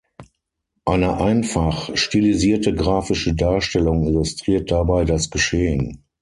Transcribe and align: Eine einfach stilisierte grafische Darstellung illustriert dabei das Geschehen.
Eine 0.83 1.17
einfach 1.21 1.95
stilisierte 1.95 2.73
grafische 2.73 3.35
Darstellung 3.35 4.07
illustriert 4.07 4.71
dabei 4.71 5.05
das 5.05 5.29
Geschehen. 5.29 6.05